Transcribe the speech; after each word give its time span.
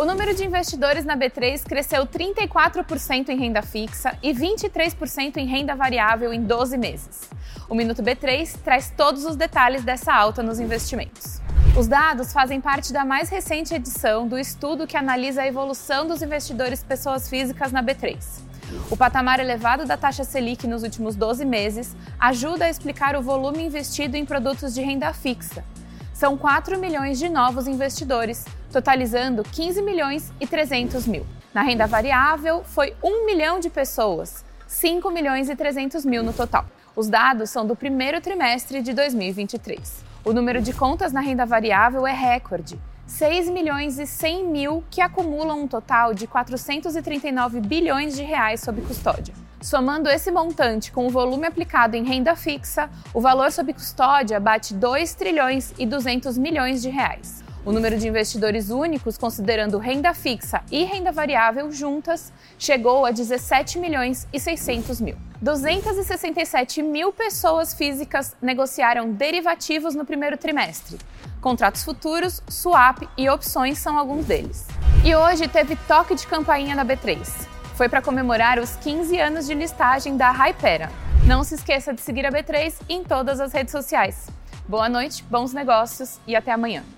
O 0.00 0.04
número 0.06 0.34
de 0.34 0.46
investidores 0.46 1.04
na 1.04 1.14
B3 1.14 1.62
cresceu 1.62 2.06
34% 2.06 3.28
em 3.28 3.36
renda 3.36 3.60
fixa 3.60 4.16
e 4.22 4.32
23% 4.32 5.36
em 5.36 5.46
renda 5.46 5.76
variável 5.76 6.32
em 6.32 6.42
12 6.42 6.78
meses. 6.78 7.28
O 7.68 7.74
Minuto 7.74 8.02
B3 8.02 8.56
traz 8.64 8.90
todos 8.96 9.26
os 9.26 9.36
detalhes 9.36 9.84
dessa 9.84 10.10
alta 10.14 10.42
nos 10.42 10.58
investimentos. 10.58 11.42
Os 11.78 11.86
dados 11.86 12.32
fazem 12.32 12.62
parte 12.62 12.94
da 12.94 13.04
mais 13.04 13.28
recente 13.28 13.74
edição 13.74 14.26
do 14.26 14.38
estudo 14.38 14.86
que 14.86 14.96
analisa 14.96 15.42
a 15.42 15.46
evolução 15.46 16.06
dos 16.06 16.22
investidores 16.22 16.82
pessoas 16.82 17.28
físicas 17.28 17.70
na 17.70 17.82
B3. 17.82 18.16
O 18.90 18.96
patamar 18.96 19.38
elevado 19.38 19.84
da 19.84 19.98
taxa 19.98 20.24
Selic 20.24 20.66
nos 20.66 20.82
últimos 20.82 21.14
12 21.14 21.44
meses 21.44 21.94
ajuda 22.18 22.64
a 22.64 22.70
explicar 22.70 23.16
o 23.16 23.22
volume 23.22 23.64
investido 23.64 24.16
em 24.16 24.24
produtos 24.24 24.72
de 24.72 24.80
renda 24.80 25.12
fixa. 25.12 25.62
São 26.20 26.36
4 26.36 26.78
milhões 26.78 27.18
de 27.18 27.30
novos 27.30 27.66
investidores, 27.66 28.44
totalizando 28.70 29.42
15 29.42 29.80
milhões 29.80 30.30
e 30.38 30.46
300 30.46 31.06
mil. 31.06 31.24
Na 31.54 31.62
renda 31.62 31.86
variável, 31.86 32.62
foi 32.62 32.94
1 33.02 33.24
milhão 33.24 33.58
de 33.58 33.70
pessoas, 33.70 34.44
5 34.66 35.10
milhões 35.10 35.48
e 35.48 35.56
300 35.56 36.04
mil 36.04 36.22
no 36.22 36.34
total. 36.34 36.66
Os 36.94 37.08
dados 37.08 37.48
são 37.48 37.66
do 37.66 37.74
primeiro 37.74 38.20
trimestre 38.20 38.82
de 38.82 38.92
2023. 38.92 40.04
O 40.22 40.34
número 40.34 40.60
de 40.60 40.74
contas 40.74 41.10
na 41.10 41.22
renda 41.22 41.46
variável 41.46 42.06
é 42.06 42.12
recorde, 42.12 42.78
6 43.10 43.50
milhões 43.50 43.98
e 43.98 44.06
100 44.06 44.44
mil 44.46 44.84
que 44.88 45.00
acumulam 45.00 45.62
um 45.62 45.68
total 45.68 46.14
de 46.14 46.28
439 46.28 47.60
bilhões 47.60 48.14
de 48.14 48.22
reais 48.22 48.60
sob 48.60 48.80
custódia. 48.82 49.34
Somando 49.60 50.08
esse 50.08 50.30
montante 50.30 50.92
com 50.92 51.06
o 51.06 51.10
volume 51.10 51.44
aplicado 51.44 51.96
em 51.96 52.04
renda 52.04 52.36
fixa, 52.36 52.88
o 53.12 53.20
valor 53.20 53.50
sob 53.50 53.74
custódia 53.74 54.38
bate 54.38 54.72
2 54.72 55.12
trilhões 55.14 55.74
e 55.76 55.84
200 55.84 56.38
milhões 56.38 56.80
de 56.80 56.88
reais. 56.88 57.42
O 57.66 57.72
número 57.72 57.98
de 57.98 58.08
investidores 58.08 58.70
únicos, 58.70 59.18
considerando 59.18 59.76
renda 59.76 60.14
fixa 60.14 60.62
e 60.70 60.84
renda 60.84 61.10
variável 61.10 61.70
juntas, 61.72 62.32
chegou 62.58 63.04
a 63.04 63.10
17 63.10 63.78
milhões 63.80 64.26
e 64.32 64.38
600 64.38 65.00
mil. 65.00 65.16
267 65.42 66.80
mil 66.80 67.12
pessoas 67.12 67.74
físicas 67.74 68.36
negociaram 68.40 69.10
derivativos 69.10 69.94
no 69.94 70.06
primeiro 70.06 70.38
trimestre. 70.38 70.96
Contratos 71.40 71.82
futuros, 71.82 72.42
swap 72.50 73.02
e 73.16 73.30
opções 73.30 73.78
são 73.78 73.98
alguns 73.98 74.26
deles. 74.26 74.66
E 75.02 75.14
hoje 75.14 75.48
teve 75.48 75.74
toque 75.88 76.14
de 76.14 76.26
campainha 76.26 76.74
na 76.74 76.84
B3. 76.84 77.18
Foi 77.74 77.88
para 77.88 78.02
comemorar 78.02 78.58
os 78.58 78.76
15 78.76 79.18
anos 79.18 79.46
de 79.46 79.54
listagem 79.54 80.18
da 80.18 80.30
Hypera. 80.30 80.90
Não 81.26 81.42
se 81.42 81.54
esqueça 81.54 81.94
de 81.94 82.02
seguir 82.02 82.26
a 82.26 82.30
B3 82.30 82.74
em 82.90 83.02
todas 83.02 83.40
as 83.40 83.54
redes 83.54 83.72
sociais. 83.72 84.28
Boa 84.68 84.88
noite, 84.88 85.24
bons 85.30 85.54
negócios 85.54 86.18
e 86.26 86.36
até 86.36 86.52
amanhã. 86.52 86.84